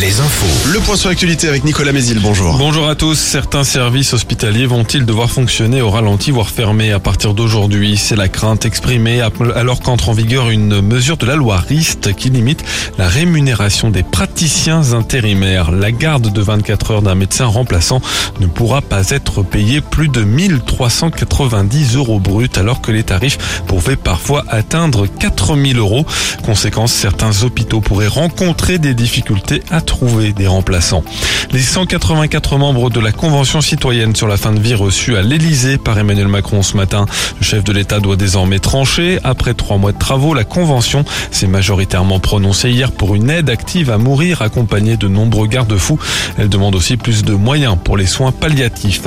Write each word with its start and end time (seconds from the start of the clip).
les 0.00 0.20
infos. 0.20 0.72
Le 0.72 0.80
point 0.80 0.96
sur 0.96 1.08
l'actualité 1.08 1.46
avec 1.46 1.62
Nicolas 1.62 1.92
Mézil, 1.92 2.18
bonjour. 2.18 2.56
Bonjour 2.58 2.88
à 2.88 2.96
tous. 2.96 3.14
Certains 3.14 3.62
services 3.62 4.12
hospitaliers 4.12 4.66
vont-ils 4.66 5.06
devoir 5.06 5.30
fonctionner 5.30 5.82
au 5.82 5.90
ralenti, 5.90 6.32
voire 6.32 6.50
fermer 6.50 6.90
à 6.90 6.98
partir 6.98 7.32
d'aujourd'hui? 7.32 7.96
C'est 7.96 8.16
la 8.16 8.28
crainte 8.28 8.66
exprimée 8.66 9.20
alors 9.54 9.80
qu'entre 9.80 10.08
en 10.08 10.12
vigueur 10.12 10.50
une 10.50 10.80
mesure 10.80 11.16
de 11.16 11.26
la 11.26 11.36
loi 11.36 11.58
RIST 11.58 12.12
qui 12.16 12.30
limite 12.30 12.64
la 12.98 13.06
rémunération 13.06 13.90
des 13.90 14.02
praticiens 14.02 14.94
intérimaires. 14.94 15.70
La 15.70 15.92
garde 15.92 16.32
de 16.32 16.42
24 16.42 16.90
heures 16.90 17.02
d'un 17.02 17.14
médecin 17.14 17.46
remplaçant 17.46 18.00
ne 18.40 18.46
pourra 18.46 18.82
pas 18.82 19.10
être 19.10 19.42
payée 19.42 19.80
plus 19.80 20.08
de 20.08 20.24
1390 20.24 21.94
euros 21.94 22.18
bruts 22.18 22.50
alors 22.56 22.80
que 22.80 22.90
les 22.90 23.04
tarifs 23.04 23.62
pouvaient 23.68 23.96
parfois 23.96 24.44
atteindre 24.48 25.06
4000 25.06 25.78
euros. 25.78 26.04
Conséquence, 26.42 26.92
certains 26.92 27.44
hôpitaux 27.44 27.80
pourraient 27.80 28.08
rencontrer 28.08 28.78
des 28.78 28.94
difficultés 28.94 29.62
à 29.70 29.83
trouver 29.84 30.32
des 30.32 30.46
remplaçants. 30.46 31.04
Les 31.52 31.60
184 31.60 32.58
membres 32.58 32.90
de 32.90 33.00
la 33.00 33.12
Convention 33.12 33.60
citoyenne 33.60 34.16
sur 34.16 34.26
la 34.26 34.36
fin 34.36 34.52
de 34.52 34.60
vie 34.60 34.74
reçue 34.74 35.16
à 35.16 35.22
l'Elysée 35.22 35.78
par 35.78 35.98
Emmanuel 35.98 36.28
Macron 36.28 36.62
ce 36.62 36.76
matin. 36.76 37.06
Le 37.38 37.44
chef 37.44 37.62
de 37.62 37.72
l'État 37.72 38.00
doit 38.00 38.16
désormais 38.16 38.58
trancher. 38.58 39.18
Après 39.22 39.54
trois 39.54 39.78
mois 39.78 39.92
de 39.92 39.98
travaux, 39.98 40.34
la 40.34 40.44
Convention 40.44 41.04
s'est 41.30 41.46
majoritairement 41.46 42.18
prononcée 42.18 42.70
hier 42.70 42.90
pour 42.90 43.14
une 43.14 43.30
aide 43.30 43.50
active 43.50 43.90
à 43.90 43.98
mourir 43.98 44.42
accompagnée 44.42 44.96
de 44.96 45.08
nombreux 45.08 45.46
garde-fous. 45.46 45.98
Elle 46.38 46.48
demande 46.48 46.74
aussi 46.74 46.96
plus 46.96 47.22
de 47.22 47.34
moyens 47.34 47.76
pour 47.82 47.96
les 47.96 48.06
soins 48.06 48.32
palliatifs. 48.32 49.06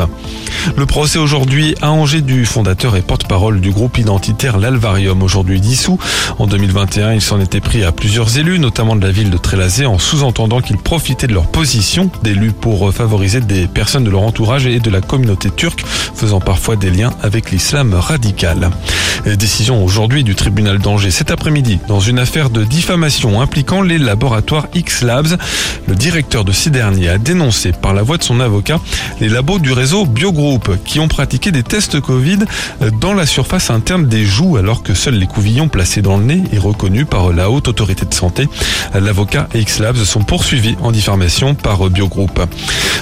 Le 0.76 0.86
procès 0.86 1.20
aujourd'hui 1.20 1.76
à 1.82 1.92
Angers 1.92 2.22
du 2.22 2.46
fondateur 2.46 2.96
et 2.96 3.02
porte-parole 3.02 3.62
du 3.62 3.72
groupe 3.72 3.98
identitaire 3.98 4.58
L'Alvarium, 4.58 5.24
aujourd'hui 5.24 5.60
dissous. 5.60 5.98
En 6.40 6.48
2021, 6.48 7.14
il 7.14 7.22
s'en 7.22 7.40
était 7.40 7.60
pris 7.60 7.84
à 7.84 7.92
plusieurs 7.92 8.38
élus, 8.38 8.60
notamment 8.60 8.96
de 8.96 9.06
la 9.06 9.12
ville 9.12 9.30
de 9.30 9.38
Trélazé, 9.38 9.86
en 9.86 9.98
sous-entendant 9.98 10.62
qu'ils 10.68 10.78
profitaient 10.78 11.28
de 11.28 11.34
leur 11.34 11.48
position 11.48 12.12
d'élus 12.24 12.52
pour 12.52 12.94
favoriser 12.94 13.40
des 13.40 13.68
personnes 13.68 14.04
de 14.04 14.10
leur 14.10 14.22
entourage 14.22 14.68
et 14.68 14.82
de 14.82 14.90
la 14.90 15.00
communauté 15.00 15.50
turque, 15.50 15.86
faisant 15.86 16.42
parfois 16.42 16.76
des 16.76 16.92
liens 16.92 17.14
avec 17.24 17.52
l'islam 17.52 17.94
radical. 17.94 18.70
Décision 19.26 19.84
aujourd'hui 19.84 20.24
du 20.24 20.36
tribunal 20.36 20.80
d'Angers 20.80 21.12
cet 21.12 21.32
après-midi 21.32 21.80
dans 21.88 22.02
une 22.02 22.20
affaire 22.20 22.50
de 22.50 22.64
diffamation 22.64 23.42
impliquant 23.42 23.82
les 23.82 23.98
laboratoires 23.98 24.68
X-Labs. 24.74 25.38
Le 25.88 25.96
directeur 25.96 26.44
de 26.44 26.52
ces 26.52 26.70
derniers 26.70 27.10
a 27.10 27.18
dénoncé 27.18 27.72
par 27.72 27.94
la 27.94 28.04
voix 28.04 28.18
de 28.18 28.24
son 28.24 28.42
avocat 28.42 28.80
les 29.22 29.30
labos 29.30 29.60
du 29.60 29.72
réseau 29.72 30.06
Biogroup 30.06 30.78
qui 30.84 31.00
ont 31.00 31.08
pratiqué 31.08 31.52
des 31.52 31.64
tests 31.64 32.02
Covid 32.02 32.40
dans 33.00 33.14
la 33.14 33.26
surface 33.26 33.70
interne 33.70 34.06
des 34.06 34.26
joues 34.26 34.58
alors 34.58 34.84
que 34.84 34.94
seuls 34.94 35.16
les 35.16 35.28
couvillons 35.28 35.70
placés 35.70 36.02
dans 36.02 36.18
le 36.18 36.26
nez 36.26 36.44
est 36.52 36.60
reconnu 36.60 37.06
par 37.06 37.32
la 37.32 37.50
haute 37.50 37.70
autorité 37.70 38.06
de 38.06 38.14
santé. 38.14 38.48
L'avocat 38.94 39.48
et 39.54 39.60
X-Labs 39.60 40.04
sont 40.04 40.24
poursuivis 40.24 40.57
en 40.82 40.92
diffamation 40.92 41.56
par 41.56 41.90
Biogroup. 41.90 42.40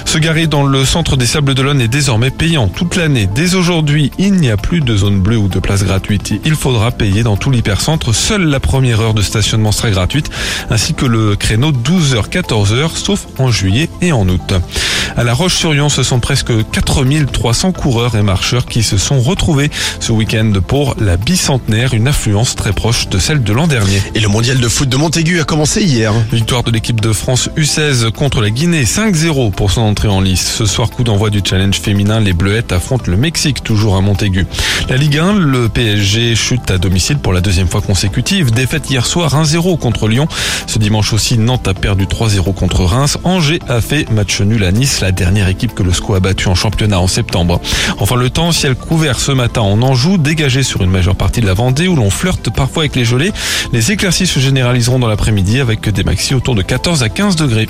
Se 0.04 0.18
garer 0.18 0.46
dans 0.46 0.62
le 0.62 0.84
centre 0.84 1.16
des 1.16 1.26
Sables 1.26 1.54
d'Olonne 1.54 1.80
est 1.80 1.88
désormais 1.88 2.30
payant 2.30 2.68
toute 2.68 2.96
l'année. 2.96 3.28
Dès 3.34 3.54
aujourd'hui, 3.54 4.12
il 4.18 4.34
n'y 4.34 4.50
a 4.50 4.56
plus 4.56 4.80
de 4.80 4.96
zone 4.96 5.20
bleue 5.20 5.36
ou 5.36 5.48
de 5.48 5.58
place 5.58 5.84
gratuite. 5.84 6.32
Il 6.44 6.54
faudra 6.54 6.90
payer 6.90 7.22
dans 7.22 7.36
tout 7.36 7.50
l'hypercentre. 7.50 8.14
Seule 8.14 8.44
la 8.44 8.60
première 8.60 9.00
heure 9.00 9.14
de 9.14 9.22
stationnement 9.22 9.72
sera 9.72 9.90
gratuite, 9.90 10.30
ainsi 10.70 10.94
que 10.94 11.06
le 11.06 11.36
créneau 11.36 11.72
12h-14h, 11.72 12.96
sauf 12.96 13.26
en 13.38 13.50
juillet 13.50 13.88
et 14.00 14.12
en 14.12 14.28
août. 14.28 14.54
À 15.16 15.24
La 15.24 15.34
Roche-sur-Yon, 15.34 15.88
ce 15.88 16.02
sont 16.02 16.20
presque 16.20 16.52
4300 16.72 17.72
coureurs 17.72 18.16
et 18.16 18.22
marcheurs 18.22 18.66
qui 18.66 18.82
se 18.82 18.98
sont 18.98 19.20
retrouvés 19.20 19.70
ce 20.00 20.12
week-end 20.12 20.52
pour 20.66 20.94
la 20.98 21.16
bicentenaire, 21.16 21.94
une 21.94 22.08
affluence 22.08 22.54
très 22.54 22.72
proche 22.72 23.08
de 23.08 23.18
celle 23.18 23.42
de 23.42 23.52
l'an 23.52 23.66
dernier. 23.66 24.02
Et 24.14 24.20
le 24.20 24.28
mondial 24.28 24.58
de 24.58 24.68
foot 24.68 24.88
de 24.88 24.96
Montaigu 24.96 25.40
a 25.40 25.44
commencé 25.44 25.82
hier. 25.82 26.12
Victoire 26.32 26.62
de 26.62 26.70
l'équipe 26.70 27.00
de 27.00 27.12
France 27.12 27.45
U16 27.56 28.10
contre 28.10 28.40
la 28.40 28.50
Guinée, 28.50 28.84
5-0 28.84 29.52
pour 29.52 29.70
son 29.70 29.82
entrée 29.82 30.08
en 30.08 30.20
lice. 30.20 30.54
Ce 30.56 30.66
soir, 30.66 30.90
coup 30.90 31.04
d'envoi 31.04 31.30
du 31.30 31.40
challenge 31.44 31.80
féminin, 31.80 32.20
les 32.20 32.32
Bleuettes 32.32 32.72
affrontent 32.72 33.10
le 33.10 33.16
Mexique, 33.16 33.62
toujours 33.62 33.96
à 33.96 34.00
Montaigu. 34.00 34.46
La 34.88 34.96
Ligue 34.96 35.18
1, 35.18 35.34
le 35.34 35.68
PSG 35.68 36.34
chute 36.34 36.70
à 36.70 36.78
domicile 36.78 37.18
pour 37.18 37.32
la 37.32 37.40
deuxième 37.40 37.68
fois 37.68 37.80
consécutive. 37.80 38.50
Défaite 38.50 38.90
hier 38.90 39.06
soir 39.06 39.34
1-0 39.34 39.78
contre 39.78 40.08
Lyon. 40.08 40.28
Ce 40.66 40.78
dimanche 40.78 41.12
aussi, 41.12 41.38
Nantes 41.38 41.68
a 41.68 41.74
perdu 41.74 42.04
3-0 42.06 42.54
contre 42.54 42.84
Reims. 42.84 43.18
Angers 43.24 43.60
a 43.68 43.80
fait 43.80 44.10
match 44.10 44.40
nul 44.40 44.64
à 44.64 44.72
Nice, 44.72 45.00
la 45.00 45.12
dernière 45.12 45.48
équipe 45.48 45.74
que 45.74 45.82
le 45.82 45.92
SCO 45.92 46.14
a 46.14 46.20
battu 46.20 46.48
en 46.48 46.54
championnat 46.54 47.00
en 47.00 47.06
septembre. 47.06 47.60
Enfin, 47.98 48.16
le 48.16 48.30
temps, 48.30 48.52
ciel 48.52 48.74
couvert 48.74 49.18
ce 49.18 49.32
matin 49.32 49.62
en 49.62 49.82
Anjou, 49.82 50.18
dégagé 50.18 50.62
sur 50.62 50.82
une 50.82 50.90
majeure 50.90 51.16
partie 51.16 51.40
de 51.40 51.46
la 51.46 51.54
Vendée 51.54 51.88
où 51.88 51.96
l'on 51.96 52.10
flirte 52.10 52.50
parfois 52.50 52.82
avec 52.82 52.96
les 52.96 53.04
gelées. 53.04 53.32
Les 53.72 53.92
éclaircies 53.92 54.26
se 54.26 54.40
généraliseront 54.40 54.98
dans 54.98 55.08
l'après-midi 55.08 55.60
avec 55.60 55.88
des 55.88 56.04
maxis 56.04 56.34
autour 56.34 56.54
de 56.54 56.62
14 56.62 57.02
à 57.02 57.08
15 57.26 57.48
degrés. 57.48 57.68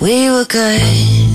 We 0.00 0.30
were 0.30 0.44
good 0.44 1.27